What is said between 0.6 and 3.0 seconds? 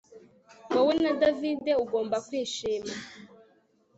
Wowe na David ugomba kwishima